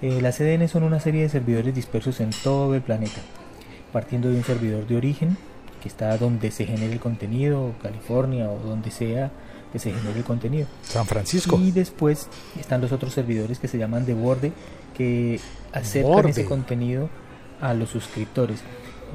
Eh, 0.01 0.21
la 0.21 0.31
CDN 0.31 0.69
son 0.69 0.85
una 0.85 1.01
serie 1.01 1.23
de 1.23 1.29
servidores 1.29 1.75
dispersos 1.75 2.21
en 2.21 2.31
todo 2.31 2.75
el 2.75 2.83
planeta, 2.83 3.21
partiendo 3.93 4.31
de 4.31 4.37
un 4.37 4.45
servidor 4.45 4.87
de 4.87 4.97
origen, 4.97 5.37
que 5.83 5.89
está 5.89 6.17
donde 6.19 6.51
se 6.53 6.67
genera 6.67 6.93
el 6.93 7.01
contenido, 7.01 7.73
California 7.83 8.49
o 8.49 8.59
donde 8.59 8.91
sea 8.91 9.31
que 9.73 9.79
se 9.79 9.93
genere 9.93 10.19
el 10.19 10.25
contenido. 10.25 10.67
San 10.83 11.05
Francisco. 11.05 11.59
Y 11.61 11.73
después 11.73 12.29
están 12.59 12.81
los 12.81 12.93
otros 12.93 13.13
servidores 13.13 13.59
que 13.59 13.69
se 13.69 13.77
llaman 13.77 14.07
de 14.07 14.15
borde, 14.15 14.53
que 14.97 15.41
acercan 15.73 16.29
ese 16.29 16.45
contenido 16.45 17.11
a 17.61 17.75
los 17.75 17.91
suscriptores. 17.91 18.61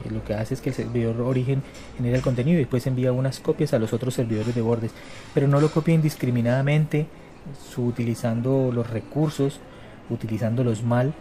Y 0.06 0.14
lo 0.14 0.24
que 0.24 0.34
hace 0.34 0.54
es 0.54 0.62
que 0.62 0.70
el 0.70 0.76
servidor 0.76 1.22
origen 1.22 1.64
genera 1.96 2.18
el 2.18 2.24
contenido 2.24 2.58
y 2.58 2.62
después 2.62 2.86
envía 2.88 3.12
unas 3.14 3.40
copias 3.40 3.74
a 3.74 3.80
los 3.80 3.94
otros 3.94 4.14
servidores 4.14 4.54
de 4.54 4.62
bordes, 4.62 4.92
pero 5.34 5.48
no 5.48 5.62
lo 5.62 5.72
copia 5.72 5.94
indiscriminadamente, 5.94 7.08
utilizando 7.78 8.72
los 8.74 8.90
recursos 8.90 9.60
utilizándolos 10.10 10.84
mal, 10.84 11.14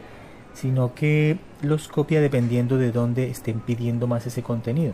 sino 0.55 0.95
que 0.95 1.39
los 1.63 1.89
copia 1.89 2.21
dependiendo 2.21 2.79
de 2.79 2.93
dónde 2.93 3.31
estén 3.31 3.61
pidiendo 3.61 4.07
más 4.07 4.27
ese 4.27 4.43
contenido. 4.43 4.93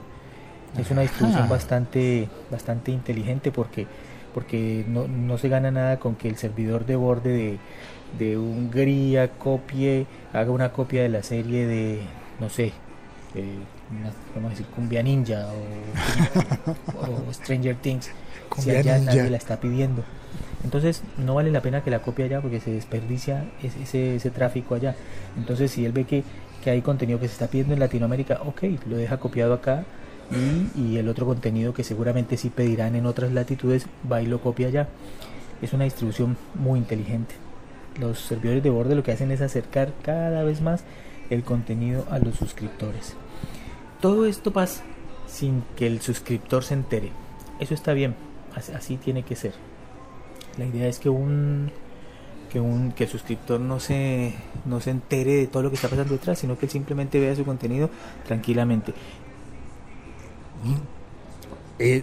Es 0.78 0.90
una 0.90 1.00
distribución 1.00 1.48
bastante, 1.48 2.28
bastante 2.50 2.92
inteligente 2.92 3.50
porque, 3.50 3.86
porque 4.34 4.84
no, 4.86 5.08
no, 5.08 5.38
se 5.38 5.48
gana 5.48 5.70
nada 5.70 5.98
con 5.98 6.14
que 6.14 6.28
el 6.28 6.36
servidor 6.36 6.84
de 6.84 6.96
borde 6.96 7.30
de, 7.30 7.58
de 8.18 8.38
Hungría 8.38 9.30
copie, 9.32 10.06
haga 10.32 10.50
una 10.50 10.72
copia 10.72 11.02
de 11.02 11.08
la 11.08 11.22
serie 11.22 11.66
de, 11.66 12.00
no 12.38 12.50
sé, 12.50 12.72
vamos 14.34 14.48
a 14.48 14.50
decir, 14.50 14.66
Cumbia 14.66 15.02
Ninja 15.02 15.48
o, 15.48 17.32
Stranger 17.32 17.76
Things, 17.76 18.10
si 18.58 18.70
allá 18.70 18.98
nadie 18.98 19.30
la 19.30 19.36
está 19.36 19.58
pidiendo. 19.58 20.04
Entonces 20.64 21.02
no 21.16 21.34
vale 21.34 21.50
la 21.50 21.62
pena 21.62 21.82
que 21.82 21.90
la 21.90 22.00
copie 22.00 22.24
allá 22.24 22.40
porque 22.40 22.60
se 22.60 22.72
desperdicia 22.72 23.44
ese, 23.62 24.16
ese, 24.16 24.30
tráfico 24.30 24.74
allá. 24.74 24.96
Entonces 25.36 25.70
si 25.70 25.84
él 25.84 25.92
ve 25.92 26.04
que, 26.04 26.24
que, 26.62 26.70
hay 26.70 26.82
contenido 26.82 27.20
que 27.20 27.28
se 27.28 27.34
está 27.34 27.46
pidiendo 27.46 27.74
en 27.74 27.80
Latinoamérica, 27.80 28.40
ok, 28.44 28.64
lo 28.88 28.96
deja 28.96 29.18
copiado 29.18 29.54
acá 29.54 29.84
y, 30.30 30.80
y, 30.80 30.98
el 30.98 31.08
otro 31.08 31.26
contenido 31.26 31.72
que 31.72 31.84
seguramente 31.84 32.36
sí 32.36 32.50
pedirán 32.50 32.96
en 32.96 33.06
otras 33.06 33.32
latitudes, 33.32 33.86
va 34.10 34.20
y 34.20 34.26
lo 34.26 34.40
copia 34.40 34.68
allá. 34.68 34.88
Es 35.62 35.72
una 35.72 35.84
distribución 35.84 36.36
muy 36.54 36.78
inteligente. 36.78 37.34
Los 37.98 38.20
servidores 38.20 38.62
de 38.62 38.70
borde 38.70 38.94
lo 38.94 39.02
que 39.02 39.12
hacen 39.12 39.30
es 39.30 39.40
acercar 39.40 39.92
cada 40.02 40.42
vez 40.42 40.60
más 40.60 40.84
el 41.30 41.42
contenido 41.44 42.04
a 42.10 42.18
los 42.18 42.36
suscriptores. 42.36 43.14
Todo 44.00 44.26
esto 44.26 44.52
pasa 44.52 44.84
sin 45.26 45.62
que 45.76 45.86
el 45.86 46.00
suscriptor 46.00 46.64
se 46.64 46.74
entere. 46.74 47.10
Eso 47.58 47.74
está 47.74 47.92
bien, 47.92 48.14
así 48.54 48.96
tiene 48.96 49.22
que 49.22 49.36
ser. 49.36 49.52
La 50.58 50.66
idea 50.66 50.88
es 50.88 50.98
que 50.98 51.08
un 51.08 51.70
que 52.50 52.60
un 52.60 52.92
que 52.92 53.04
el 53.04 53.10
suscriptor 53.10 53.60
no 53.60 53.78
se 53.78 54.34
no 54.64 54.80
se 54.80 54.90
entere 54.90 55.34
de 55.34 55.46
todo 55.46 55.62
lo 55.62 55.70
que 55.70 55.76
está 55.76 55.88
pasando 55.88 56.14
detrás, 56.14 56.38
sino 56.38 56.58
que 56.58 56.66
él 56.66 56.72
simplemente 56.72 57.20
vea 57.20 57.34
su 57.36 57.44
contenido 57.44 57.90
tranquilamente. 58.26 58.92
Eh, 61.78 62.02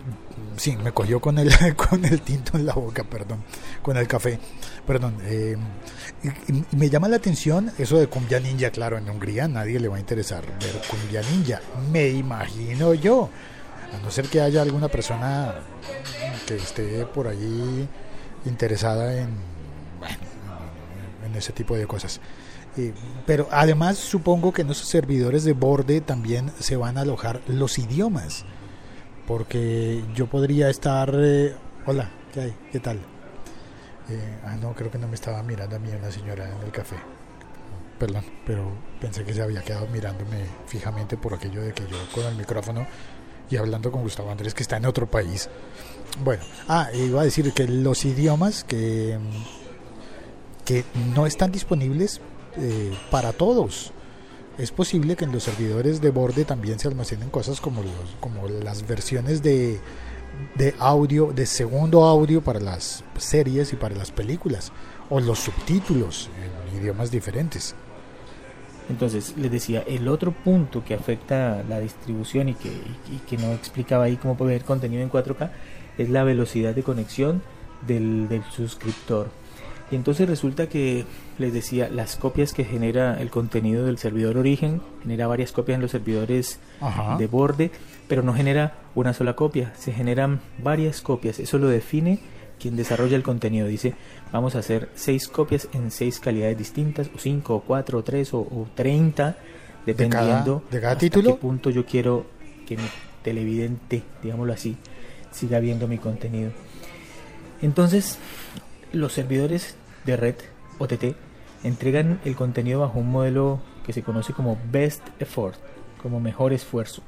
sí, 0.56 0.78
me 0.78 0.92
cogió 0.94 1.20
con 1.20 1.38
el 1.38 1.52
con 1.76 2.06
el 2.06 2.22
tinto 2.22 2.58
en 2.58 2.66
la 2.66 2.74
boca, 2.74 3.04
perdón, 3.04 3.44
con 3.82 3.98
el 3.98 4.08
café, 4.08 4.40
perdón. 4.88 5.18
Eh, 5.24 5.58
me 6.72 6.90
llama 6.90 7.10
la 7.10 7.18
atención 7.18 7.72
eso 7.78 7.98
de 7.98 8.08
Cumbia 8.08 8.40
Ninja, 8.40 8.70
claro, 8.70 8.98
en 8.98 9.10
Hungría 9.10 9.48
nadie 9.48 9.80
le 9.80 9.88
va 9.88 9.98
a 9.98 10.00
interesar 10.00 10.46
ver 10.46 10.82
Cumbia 10.90 11.22
Ninja, 11.22 11.60
me 11.92 12.10
imagino 12.10 12.94
yo, 12.94 13.30
a 13.94 14.04
no 14.04 14.10
ser 14.12 14.28
que 14.28 14.40
haya 14.40 14.62
alguna 14.62 14.88
persona 14.88 15.56
que 16.48 16.56
esté 16.56 17.06
por 17.06 17.28
allí 17.28 17.88
interesada 18.46 19.18
en, 19.18 19.30
en 21.26 21.36
ese 21.36 21.54
tipo 21.54 21.76
de 21.76 21.88
cosas. 21.88 22.20
pero 23.26 23.48
además 23.52 23.98
supongo 23.98 24.54
que 24.54 24.62
en 24.62 24.70
esos 24.70 24.88
servidores 24.88 25.44
de 25.44 25.54
borde 25.54 26.02
también 26.02 26.52
se 26.60 26.76
van 26.76 26.98
a 26.98 27.02
alojar 27.02 27.42
los 27.48 27.78
idiomas. 27.78 28.46
Porque 29.28 30.04
yo 30.14 30.28
podría 30.28 30.70
estar... 30.70 31.12
Eh, 31.16 31.56
hola, 31.86 32.12
¿qué 32.32 32.42
hay? 32.42 32.56
¿Qué 32.72 32.80
tal? 32.80 33.00
Eh, 34.10 34.40
ah, 34.46 34.56
no, 34.56 34.74
creo 34.74 34.92
que 34.92 35.00
no 35.00 35.08
me 35.08 35.16
estaba 35.16 35.42
mirando 35.42 35.76
a 35.76 35.80
mí 35.80 35.90
una 35.90 36.12
señora 36.12 36.46
en 36.46 36.62
el 36.64 36.72
café. 36.72 36.98
Perdón, 37.98 38.24
pero 38.46 38.72
pensé 39.00 39.24
que 39.24 39.34
se 39.34 39.42
había 39.42 39.62
quedado 39.62 39.88
mirándome 39.88 40.46
fijamente 40.68 41.18
por 41.18 41.34
aquello 41.34 41.62
de 41.64 41.74
que 41.74 41.84
yo 41.88 41.98
con 42.14 42.26
el 42.26 42.36
micrófono 42.36 42.86
y 43.50 43.58
hablando 43.58 43.92
con 43.92 44.02
Gustavo 44.02 44.32
Andrés 44.32 44.54
que 44.54 44.64
está 44.64 44.78
en 44.78 44.86
otro 44.86 45.10
país. 45.10 45.50
Bueno, 46.24 46.44
ah, 46.68 46.90
iba 46.94 47.22
a 47.22 47.26
decir 47.26 47.52
que 47.52 47.68
los 47.68 48.06
idiomas 48.06 48.64
que, 48.64 49.18
que 50.64 50.86
no 51.14 51.26
están 51.26 51.52
disponibles 51.52 52.22
eh, 52.58 52.94
para 53.12 53.34
todos. 53.34 53.92
Es 54.58 54.72
posible 54.72 55.18
que 55.18 55.26
en 55.26 55.34
los 55.34 55.44
servidores 55.44 56.00
de 56.00 56.12
borde 56.12 56.46
también 56.46 56.80
se 56.80 56.88
almacenen 56.88 57.30
cosas 57.30 57.60
como, 57.60 57.82
los, 57.84 58.16
como 58.22 58.48
las 58.48 58.88
versiones 58.88 59.44
de, 59.44 59.82
de 60.56 60.74
audio, 60.80 61.34
de 61.34 61.46
segundo 61.46 62.06
audio 62.06 62.42
para 62.42 62.62
las 62.62 63.04
series 63.18 63.74
y 63.74 63.76
para 63.76 63.96
las 63.96 64.12
películas, 64.12 64.72
o 65.10 65.20
los 65.20 65.40
subtítulos 65.40 66.30
en 66.72 66.82
idiomas 66.82 67.12
diferentes. 67.12 67.76
Entonces, 68.88 69.34
les 69.36 69.52
decía, 69.52 69.84
el 69.88 70.08
otro 70.08 70.32
punto 70.32 70.84
que 70.86 70.94
afecta 70.94 71.64
la 71.68 71.80
distribución 71.80 72.50
y 72.50 72.54
que, 72.54 72.72
que 73.28 73.38
no 73.38 73.52
explicaba 73.52 74.06
ahí 74.06 74.16
cómo 74.16 74.38
poder 74.38 74.60
ver 74.60 74.66
contenido 74.66 75.02
en 75.02 75.12
4K 75.12 75.50
es 75.98 76.10
la 76.10 76.24
velocidad 76.24 76.76
de 76.76 76.84
conexión 76.84 77.42
del, 77.88 78.28
del, 78.28 78.44
suscriptor. 78.46 79.30
Y 79.92 79.96
entonces 79.96 80.28
resulta 80.28 80.68
que, 80.68 81.06
les 81.38 81.54
decía, 81.54 81.90
las 81.90 82.16
copias 82.16 82.54
que 82.54 82.64
genera 82.64 83.22
el 83.22 83.30
contenido 83.30 83.86
del 83.86 83.98
servidor 83.98 84.38
origen, 84.38 84.82
genera 85.04 85.28
varias 85.28 85.52
copias 85.52 85.76
en 85.76 85.82
los 85.82 85.92
servidores 85.92 86.60
de 87.20 87.28
borde, 87.28 87.72
pero 88.08 88.24
no 88.24 88.34
genera 88.34 88.74
una 88.96 89.14
sola 89.14 89.36
copia, 89.36 89.74
se 89.76 89.92
generan 89.92 90.42
varias 90.58 91.02
copias. 91.02 91.40
Eso 91.40 91.60
lo 91.60 91.68
define 91.68 92.20
quien 92.60 92.76
desarrolla 92.76 93.16
el 93.16 93.24
contenido. 93.24 93.68
Dice, 93.68 93.94
vamos 94.32 94.56
a 94.56 94.60
hacer 94.60 94.90
seis 94.96 95.28
copias 95.28 95.68
en 95.74 95.92
seis 95.92 96.20
calidades 96.20 96.58
distintas, 96.58 97.10
o 97.14 97.20
cinco, 97.20 97.56
o 97.56 97.60
cuatro, 97.62 98.00
o 98.00 98.04
tres, 98.04 98.34
o, 98.34 98.68
treinta, 98.74 99.38
dependiendo 99.86 100.64
de 100.72 100.82
cada, 100.82 100.98
título. 100.98 101.36
qué 101.36 101.42
punto 101.42 101.70
yo 101.70 101.86
quiero 101.86 102.26
que 102.66 102.78
mi 102.78 102.84
televidente, 103.24 104.04
digámoslo 104.24 104.54
así, 104.54 104.78
siga 105.36 105.60
viendo 105.60 105.88
mi 105.88 105.98
contenido. 105.98 106.52
Entonces, 107.62 108.18
los 108.92 109.14
servidores 109.14 109.76
de 110.06 110.18
red 110.18 110.36
OTT 110.80 111.16
entregan 111.64 112.20
el 112.26 112.36
contenido 112.36 112.82
bajo 112.82 113.00
un 113.00 113.12
modelo 113.12 113.60
que 113.86 113.94
se 113.94 114.04
conoce 114.04 114.34
como 114.34 114.58
Best 114.72 115.04
Effort, 115.20 115.58
como 116.02 116.20
mejor 116.20 116.54
esfuerzo. 116.54 117.02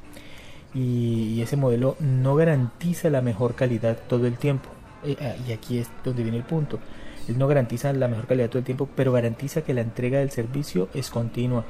y 0.73 1.41
ese 1.41 1.55
modelo 1.55 1.95
no 1.99 2.35
garantiza 2.35 3.09
la 3.09 3.21
mejor 3.21 3.55
calidad 3.55 3.97
todo 4.07 4.27
el 4.27 4.37
tiempo. 4.37 4.69
Eh, 5.03 5.15
ah, 5.21 5.35
y 5.47 5.51
aquí 5.51 5.77
es 5.77 5.89
donde 6.03 6.23
viene 6.23 6.37
el 6.37 6.43
punto. 6.43 6.79
Él 7.27 7.37
no 7.37 7.47
garantiza 7.47 7.91
la 7.93 8.07
mejor 8.07 8.27
calidad 8.27 8.49
todo 8.49 8.59
el 8.59 8.65
tiempo, 8.65 8.89
pero 8.95 9.11
garantiza 9.11 9.61
que 9.61 9.73
la 9.73 9.81
entrega 9.81 10.19
del 10.19 10.31
servicio 10.31 10.89
es 10.93 11.09
continua, 11.09 11.65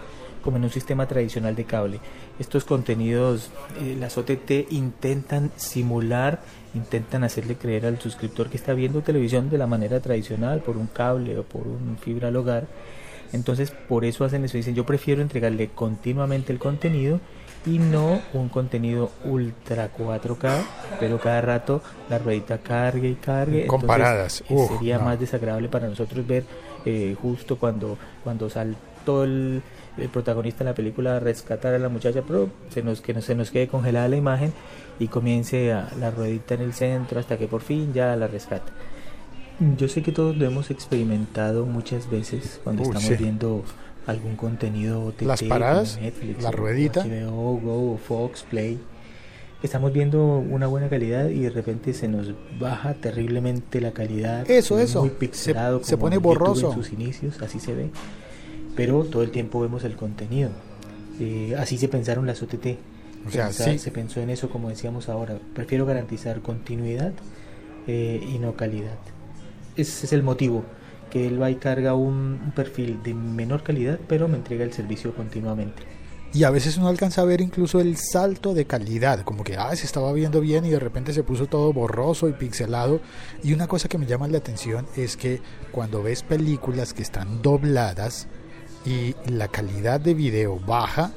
como 0.48 0.56
en 0.56 0.64
un 0.64 0.70
sistema 0.70 1.06
tradicional 1.06 1.58
de 1.58 1.66
cable. 1.66 2.00
Estos 2.40 2.64
contenidos, 2.64 3.52
eh, 3.82 3.98
las 4.00 4.18
OTT 4.18 4.72
intentan 4.72 5.52
simular 5.58 6.40
intentan 6.74 7.26
hacerle 7.26 7.56
creer 7.56 7.86
al 7.86 8.00
suscriptor 8.00 8.50
que 8.50 8.56
está 8.56 8.72
viendo 8.72 9.02
televisión 9.02 9.50
de 9.50 9.58
la 9.58 9.68
manera 9.68 10.00
tradicional, 10.00 10.62
por 10.62 10.78
un 10.78 10.88
cable 10.88 11.38
o 11.38 11.44
por 11.44 11.68
un 11.68 11.98
fibra 12.00 12.30
al 12.30 12.38
hogar. 12.38 12.66
Entonces, 13.34 13.72
por 13.72 14.06
eso 14.06 14.24
hacen 14.24 14.46
eso. 14.46 14.56
Dicen, 14.56 14.74
yo 14.74 14.86
prefiero 14.86 15.22
entregarle 15.22 15.68
continuamente 15.68 16.54
el 16.54 16.60
contenido 16.60 17.20
y 17.66 17.80
no 17.80 18.22
un 18.32 18.48
contenido 18.48 19.12
ultra 19.26 19.92
4K, 19.94 20.64
pero 20.98 21.20
cada 21.20 21.42
rato 21.42 21.82
la 22.10 22.20
ruedita 22.20 22.60
cargue 22.60 23.10
y 23.10 23.16
cargue. 23.16 23.68
Comparadas. 23.68 24.46
Entonces, 24.48 24.78
sería 24.78 24.98
más 25.00 25.20
desagradable 25.20 25.68
para 25.68 25.90
nosotros 25.90 26.26
ver 26.26 26.46
eh, 26.86 27.18
justo 27.22 27.58
cuando, 27.58 27.98
cuando 28.24 28.50
saltó 28.50 29.26
el, 29.26 29.62
el, 29.98 30.10
protagonista 30.10 30.64
de 30.64 30.72
la 30.72 30.76
película 30.76 31.20
rescatar 31.20 31.74
a 31.74 31.80
la 31.80 31.90
muchacha, 31.90 32.22
pero 32.28 32.50
se 32.70 32.84
nos, 32.84 33.02
que 33.02 33.14
no, 33.14 33.22
se 33.22 33.36
nos 33.36 33.52
quede 33.52 33.68
congelada 33.68 34.08
la 34.08 34.16
imagen 34.16 34.54
y 35.00 35.08
comience 35.08 35.72
a, 35.72 35.90
la 36.00 36.12
ruedita 36.12 36.56
en 36.56 36.62
el 36.62 36.74
centro 36.74 37.20
hasta 37.20 37.38
que 37.38 37.48
por 37.48 37.62
fin 37.62 37.94
ya 37.94 38.16
la 38.16 38.28
rescata. 38.28 38.72
Yo 39.78 39.88
sé 39.88 40.04
que 40.04 40.12
todos 40.12 40.38
lo 40.38 40.46
hemos 40.46 40.70
experimentado 40.70 41.66
muchas 41.66 42.10
veces 42.10 42.60
cuando 42.64 42.84
Uy, 42.84 42.90
estamos 42.90 43.08
sí. 43.08 43.16
viendo 43.24 43.64
algún 44.06 44.36
contenido 44.36 45.04
OTT, 45.06 45.24
Las 45.24 45.44
paradas, 45.44 46.00
Netflix, 46.00 46.44
la 46.44 46.52
ruedita. 46.52 47.04
HBO, 47.04 47.60
Go, 47.60 47.98
Fox, 47.98 48.44
Play. 48.50 48.80
Estamos 49.64 49.92
viendo 49.92 50.38
una 50.38 50.68
buena 50.68 50.88
calidad 50.88 51.30
y 51.30 51.40
de 51.40 51.50
repente 51.50 51.92
se 51.94 52.08
nos 52.08 52.32
baja 52.60 52.94
terriblemente 52.94 53.82
la 53.82 53.92
calidad. 53.92 54.50
Eso, 54.50 54.78
se 54.78 54.84
eso. 54.84 55.00
Muy 55.02 55.10
Se- 55.10 55.16
pixelado, 55.16 55.84
se 55.84 55.94
como 55.94 56.02
pone 56.02 56.16
en 56.18 56.22
borroso. 56.22 56.70
En 56.70 56.76
sus 56.76 56.94
inicios, 56.94 57.42
así 57.42 57.60
se 57.60 57.74
ve. 57.74 57.90
Pero 58.78 59.04
todo 59.04 59.24
el 59.24 59.32
tiempo 59.32 59.60
vemos 59.60 59.84
el 59.84 59.98
contenido. 59.98 60.52
Eh, 61.20 61.56
así 61.58 61.78
se 61.78 61.90
pensaron 61.90 62.28
las 62.28 62.42
OTT. 62.42 62.78
O 63.26 63.32
sea, 63.32 63.52
sí. 63.52 63.80
Se 63.80 63.92
pensó 63.92 64.22
en 64.22 64.30
eso, 64.30 64.50
como 64.50 64.70
decíamos 64.70 65.10
ahora. 65.10 65.40
Prefiero 65.54 65.86
garantizar 65.86 66.42
continuidad 66.42 67.12
eh, 67.88 68.26
y 68.26 68.38
no 68.38 68.56
calidad. 68.56 68.98
Ese 69.76 70.06
es 70.06 70.14
el 70.14 70.24
motivo. 70.24 70.64
Que 71.10 71.28
él 71.28 71.42
va 71.42 71.50
y 71.50 71.56
carga 71.56 71.96
un, 71.96 72.40
un 72.46 72.52
perfil 72.56 73.02
de 73.02 73.14
menor 73.14 73.64
calidad, 73.64 74.00
pero 74.08 74.28
me 74.28 74.38
entrega 74.38 74.64
el 74.64 74.72
servicio 74.72 75.14
continuamente. 75.16 75.84
Y 76.34 76.44
a 76.44 76.52
veces 76.52 76.78
uno 76.78 76.90
alcanza 76.90 77.22
a 77.22 77.26
ver 77.26 77.42
incluso 77.42 77.80
el 77.80 77.98
salto 77.98 78.54
de 78.54 78.66
calidad, 78.66 79.22
como 79.24 79.44
que 79.44 79.56
ah, 79.56 79.76
se 79.76 79.86
estaba 79.86 80.12
viendo 80.14 80.42
bien 80.42 80.66
y 80.66 80.70
de 80.70 80.80
repente 80.80 81.14
se 81.14 81.24
puso 81.24 81.48
todo 81.48 81.74
borroso 81.74 82.28
y 82.28 82.34
pixelado. 82.34 83.00
Y 83.44 83.54
una 83.54 83.68
cosa 83.68 83.88
que 83.88 83.98
me 83.98 84.06
llama 84.06 84.28
la 84.28 84.38
atención 84.38 84.86
es 84.96 85.18
que 85.18 85.42
cuando 85.72 86.04
ves 86.04 86.24
películas 86.24 86.94
que 86.94 87.02
están 87.02 87.42
dobladas 87.42 88.28
y 88.86 89.16
la 89.26 89.48
calidad 89.48 90.00
de 90.00 90.14
video 90.14 90.60
baja, 90.60 91.12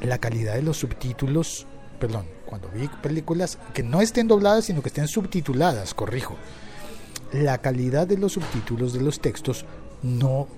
la 0.00 0.18
calidad 0.18 0.54
de 0.54 0.62
los 0.62 0.78
subtítulos, 0.78 1.66
perdón, 1.98 2.26
cuando 2.46 2.68
vi 2.68 2.88
películas 3.02 3.58
que 3.74 3.82
no 3.82 4.00
estén 4.00 4.28
dobladas 4.28 4.66
sino 4.66 4.82
que 4.82 4.88
estén 4.88 5.08
subtituladas, 5.08 5.94
corrijo, 5.94 6.36
la 7.32 7.58
calidad 7.58 8.06
de 8.06 8.18
los 8.18 8.32
subtítulos 8.32 8.92
de 8.92 9.02
los 9.02 9.20
textos 9.20 9.64
no, 10.02 10.48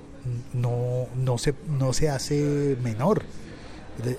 no, 0.52 1.06
no, 1.16 1.38
se, 1.38 1.54
no 1.68 1.92
se 1.92 2.10
hace 2.10 2.76
menor. 2.82 3.22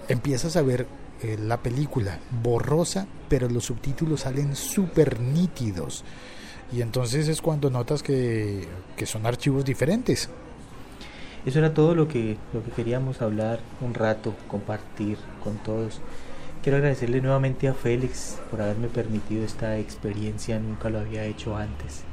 Empiezas 0.10 0.56
a 0.56 0.62
ver 0.62 0.86
eh, 1.22 1.38
la 1.40 1.62
película 1.62 2.20
borrosa, 2.44 3.08
pero 3.30 3.50
los 3.50 3.66
subtítulos 3.66 4.22
salen 4.22 4.56
súper 4.56 5.20
nítidos. 5.20 6.04
Y 6.74 6.82
entonces 6.82 7.28
es 7.28 7.42
cuando 7.42 7.70
notas 7.70 8.02
que, 8.04 8.68
que 8.96 9.06
son 9.06 9.26
archivos 9.26 9.66
diferentes. 9.66 10.30
Eso 11.46 11.60
era 11.60 11.74
todo 11.74 11.96
lo 11.96 12.08
que, 12.08 12.38
lo 12.54 12.64
que 12.64 12.72
queríamos 12.72 13.22
hablar 13.22 13.60
un 13.82 13.94
rato, 13.94 14.36
compartir 14.48 15.18
con 15.44 15.58
todos. 15.58 16.00
Quiero 16.62 16.78
agradecerle 16.78 17.22
nuevamente 17.22 17.68
a 17.68 17.74
Félix 17.74 18.38
por 18.52 18.62
haberme 18.62 18.88
permitido 18.88 19.44
esta 19.44 19.80
experiencia, 19.80 20.60
nunca 20.60 20.90
lo 20.90 21.00
había 21.00 21.24
hecho 21.24 21.58
antes. 21.58 22.04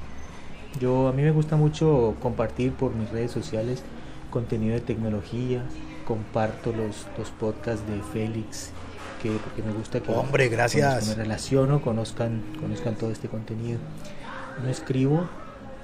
Yo 0.81 1.09
a 1.09 1.13
mí 1.13 1.23
me 1.23 1.31
gusta 1.31 1.57
mucho 1.57 2.15
compartir 2.21 2.73
por 2.73 2.95
mis 2.95 3.11
redes 3.11 3.31
sociales 3.31 3.83
contenido 4.31 4.75
de 4.75 4.81
tecnología, 4.81 5.63
comparto 6.07 6.73
los, 6.73 7.07
los 7.19 7.31
podcasts 7.31 7.87
de 7.87 8.01
Félix, 8.13 8.71
que 9.23 9.31
porque 9.31 9.63
me 9.63 9.73
gusta 9.73 10.01
que 10.01 10.13
Hombre, 10.13 10.49
gracias. 10.49 11.09
me 11.09 11.15
relaciono, 11.15 11.83
conozcan, 11.83 12.43
conozcan 12.61 12.95
todo 12.95 13.11
este 13.11 13.29
contenido. 13.29 13.79
No 14.63 14.71
escribo, 14.71 15.29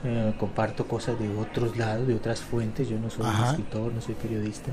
eh, 0.04 0.34
comparto 0.38 0.86
cosas 0.86 1.18
de 1.18 1.28
otros 1.36 1.76
lados, 1.76 2.06
de 2.06 2.14
otras 2.14 2.40
fuentes. 2.40 2.88
Yo 2.88 2.98
no 2.98 3.10
soy 3.10 3.26
Ajá. 3.26 3.50
escritor, 3.50 3.92
no 3.92 4.00
soy 4.00 4.14
periodista. 4.14 4.70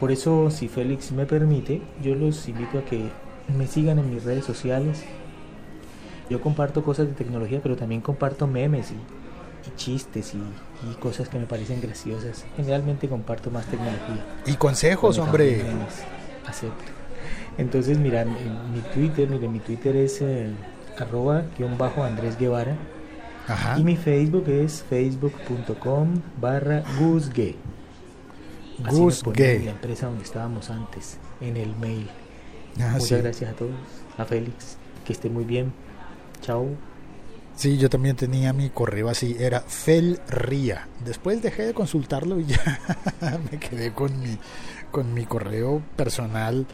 Por 0.00 0.10
eso, 0.10 0.50
si 0.50 0.68
Félix 0.68 1.12
me 1.12 1.26
permite, 1.26 1.82
yo 2.02 2.14
los 2.14 2.48
invito 2.48 2.78
a 2.78 2.84
que 2.84 3.10
me 3.56 3.66
sigan 3.66 3.98
en 3.98 4.12
mis 4.12 4.24
redes 4.24 4.44
sociales. 4.44 5.04
Yo 6.30 6.40
comparto 6.40 6.82
cosas 6.82 7.06
de 7.06 7.12
tecnología, 7.14 7.60
pero 7.62 7.76
también 7.76 8.00
comparto 8.00 8.46
memes 8.46 8.90
y, 8.90 8.94
y 8.94 9.76
chistes 9.76 10.34
y, 10.34 10.38
y 10.90 10.94
cosas 10.94 11.28
que 11.28 11.38
me 11.38 11.46
parecen 11.46 11.80
graciosas. 11.80 12.44
Generalmente 12.56 13.08
comparto 13.08 13.50
más 13.50 13.66
tecnología. 13.66 14.24
Y 14.46 14.54
consejos, 14.54 15.18
hombre. 15.18 15.62
memes, 15.64 16.02
Acepto. 16.46 16.84
Entonces, 17.56 17.98
mira, 17.98 18.24
mi 18.24 18.80
Twitter, 18.94 19.28
mire, 19.28 19.48
mi 19.48 19.60
Twitter 19.60 19.94
es 19.96 20.20
eh, 20.22 20.50
arroba 20.98 21.44
guion 21.56 21.78
bajo 21.78 22.02
Andrés 22.02 22.36
Guevara. 22.38 22.76
Ajá. 23.46 23.78
Y 23.78 23.84
mi 23.84 23.96
Facebook 23.96 24.48
es 24.48 24.84
facebook.com 24.88 26.20
barra 26.40 26.82
guzgue. 26.98 27.56
Gay. 29.34 29.64
la 29.64 29.70
empresa 29.70 30.06
donde 30.06 30.24
estábamos 30.24 30.70
antes, 30.70 31.18
en 31.40 31.56
el 31.56 31.76
mail. 31.76 32.08
Ah, 32.80 32.90
Muchas 32.92 33.04
sí. 33.04 33.14
gracias 33.16 33.50
a 33.50 33.54
todos, 33.54 33.72
a 34.18 34.24
Félix, 34.24 34.76
que 35.04 35.12
esté 35.12 35.30
muy 35.30 35.44
bien. 35.44 35.72
Chao. 36.40 36.68
Sí, 37.56 37.78
yo 37.78 37.88
también 37.88 38.16
tenía 38.16 38.52
mi 38.52 38.68
correo 38.68 39.08
así, 39.08 39.36
era 39.38 39.60
Felría. 39.60 40.88
Después 41.04 41.40
dejé 41.40 41.66
de 41.66 41.74
consultarlo 41.74 42.40
y 42.40 42.46
ya 42.46 42.80
me 43.52 43.58
quedé 43.60 43.92
con 43.92 44.18
mi, 44.20 44.38
con 44.90 45.14
mi 45.14 45.24
correo 45.24 45.80
personal 45.96 46.66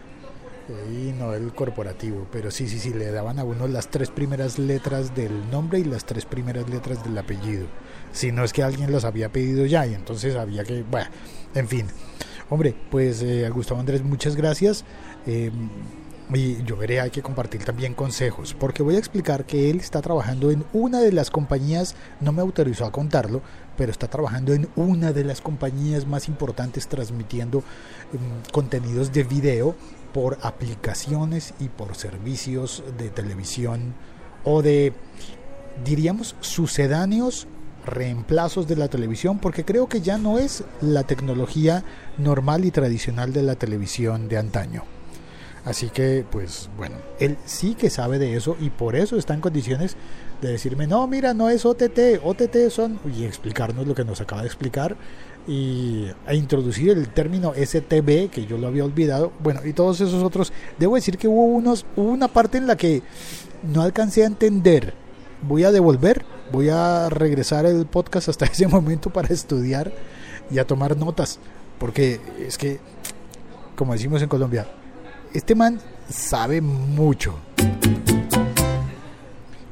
y 0.90 1.12
no 1.12 1.34
el 1.34 1.52
corporativo. 1.52 2.26
Pero 2.32 2.50
sí, 2.50 2.68
sí, 2.68 2.78
sí, 2.78 2.92
le 2.92 3.10
daban 3.10 3.38
a 3.38 3.44
uno 3.44 3.68
las 3.68 3.88
tres 3.88 4.10
primeras 4.10 4.58
letras 4.58 5.14
del 5.14 5.50
nombre 5.50 5.78
y 5.78 5.84
las 5.84 6.04
tres 6.04 6.24
primeras 6.24 6.68
letras 6.68 7.04
del 7.04 7.16
apellido. 7.18 7.66
Si 8.12 8.32
no 8.32 8.44
es 8.44 8.52
que 8.52 8.62
alguien 8.62 8.90
los 8.90 9.04
había 9.04 9.30
pedido 9.30 9.66
ya 9.66 9.86
y 9.86 9.94
entonces 9.94 10.36
había 10.36 10.64
que, 10.64 10.82
bueno, 10.82 11.10
en 11.54 11.68
fin. 11.68 11.86
Hombre, 12.48 12.74
pues 12.90 13.22
eh, 13.22 13.48
Gustavo 13.50 13.80
Andrés, 13.80 14.02
muchas 14.02 14.34
gracias. 14.34 14.84
Eh, 15.26 15.50
y 16.32 16.62
yo 16.62 16.76
veré, 16.76 17.00
hay 17.00 17.10
que 17.10 17.22
compartir 17.22 17.64
también 17.64 17.94
consejos, 17.94 18.54
porque 18.54 18.82
voy 18.84 18.94
a 18.94 18.98
explicar 18.98 19.44
que 19.44 19.68
él 19.68 19.80
está 19.80 20.00
trabajando 20.00 20.52
en 20.52 20.64
una 20.72 21.00
de 21.00 21.10
las 21.10 21.30
compañías, 21.30 21.96
no 22.20 22.30
me 22.32 22.40
autorizó 22.40 22.84
a 22.84 22.92
contarlo, 22.92 23.42
pero 23.76 23.90
está 23.90 24.06
trabajando 24.08 24.52
en 24.52 24.68
una 24.76 25.12
de 25.12 25.24
las 25.24 25.40
compañías 25.40 26.06
más 26.06 26.28
importantes 26.28 26.86
transmitiendo 26.86 27.60
mm, 27.60 28.50
contenidos 28.52 29.12
de 29.12 29.24
video 29.24 29.74
por 30.12 30.38
aplicaciones 30.42 31.54
y 31.60 31.68
por 31.68 31.94
servicios 31.94 32.82
de 32.98 33.08
televisión 33.10 33.94
o 34.44 34.62
de, 34.62 34.92
diríamos, 35.84 36.36
sucedáneos 36.40 37.46
reemplazos 37.84 38.68
de 38.68 38.76
la 38.76 38.88
televisión, 38.88 39.38
porque 39.38 39.64
creo 39.64 39.88
que 39.88 40.00
ya 40.00 40.18
no 40.18 40.38
es 40.38 40.64
la 40.80 41.04
tecnología 41.04 41.84
normal 42.18 42.64
y 42.64 42.70
tradicional 42.70 43.32
de 43.32 43.42
la 43.42 43.56
televisión 43.56 44.28
de 44.28 44.38
antaño. 44.38 44.84
Así 45.64 45.90
que, 45.90 46.24
pues 46.30 46.70
bueno, 46.76 46.96
él 47.18 47.36
sí 47.44 47.74
que 47.74 47.90
sabe 47.90 48.18
de 48.18 48.34
eso 48.34 48.56
y 48.60 48.70
por 48.70 48.96
eso 48.96 49.16
está 49.16 49.34
en 49.34 49.40
condiciones 49.40 49.96
de 50.40 50.52
decirme, 50.52 50.86
no, 50.86 51.06
mira, 51.06 51.34
no 51.34 51.50
es 51.50 51.66
OTT, 51.66 52.20
OTT 52.24 52.70
son, 52.70 52.98
y 53.14 53.24
explicarnos 53.24 53.86
lo 53.86 53.94
que 53.94 54.04
nos 54.04 54.22
acaba 54.22 54.40
de 54.40 54.48
explicar 54.48 54.96
y 55.46 56.06
a 56.26 56.34
introducir 56.34 56.90
el 56.90 57.08
término 57.08 57.52
STB, 57.54 58.30
que 58.30 58.46
yo 58.48 58.58
lo 58.58 58.66
había 58.66 58.84
olvidado, 58.84 59.32
bueno, 59.42 59.60
y 59.64 59.72
todos 59.72 60.00
esos 60.00 60.22
otros. 60.22 60.52
Debo 60.78 60.94
decir 60.94 61.18
que 61.18 61.28
hubo, 61.28 61.44
unos, 61.44 61.86
hubo 61.96 62.10
una 62.10 62.28
parte 62.28 62.58
en 62.58 62.66
la 62.66 62.76
que 62.76 63.02
no 63.62 63.82
alcancé 63.82 64.22
a 64.22 64.26
entender. 64.26 64.94
Voy 65.42 65.64
a 65.64 65.72
devolver, 65.72 66.24
voy 66.52 66.68
a 66.68 67.08
regresar 67.08 67.66
el 67.66 67.86
podcast 67.86 68.28
hasta 68.28 68.44
ese 68.52 68.66
momento 68.66 69.10
para 69.10 69.32
estudiar 69.32 69.92
y 70.50 70.58
a 70.58 70.66
tomar 70.66 70.96
notas, 70.96 71.38
porque 71.78 72.20
es 72.38 72.58
que, 72.58 72.78
como 73.76 73.92
decimos 73.92 74.22
en 74.22 74.28
Colombia, 74.28 74.66
este 75.32 75.54
man 75.54 75.80
sabe 76.08 76.60
mucho. 76.60 77.38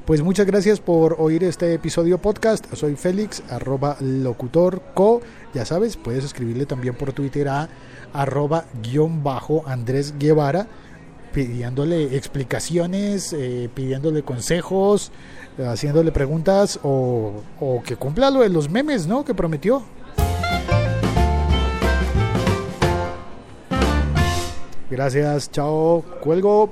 Pues 0.08 0.22
muchas 0.22 0.46
gracias 0.46 0.80
por 0.80 1.16
oír 1.18 1.44
este 1.44 1.74
episodio 1.74 2.16
podcast. 2.16 2.64
Soy 2.72 2.96
Félix, 2.96 3.42
arroba 3.50 3.98
locutorco. 4.00 5.20
Ya 5.52 5.66
sabes, 5.66 5.98
puedes 5.98 6.24
escribirle 6.24 6.64
también 6.64 6.94
por 6.94 7.12
Twitter 7.12 7.46
a 7.46 7.68
arroba 8.14 8.64
guion 8.82 9.22
bajo 9.22 9.64
Andrés 9.66 10.14
Guevara, 10.18 10.66
pidiéndole 11.34 12.16
explicaciones, 12.16 13.34
eh, 13.34 13.68
pidiéndole 13.74 14.22
consejos, 14.22 15.12
haciéndole 15.58 16.10
preguntas 16.10 16.80
o, 16.82 17.42
o 17.60 17.82
que 17.82 17.96
cumpla 17.96 18.30
lo 18.30 18.40
de 18.40 18.48
los 18.48 18.70
memes, 18.70 19.06
¿no? 19.06 19.26
Que 19.26 19.34
prometió. 19.34 19.82
Gracias, 24.90 25.50
chao, 25.50 26.02
cuelgo. 26.22 26.70